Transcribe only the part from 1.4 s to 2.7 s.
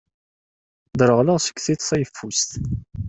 seg tiṭ tayeffust.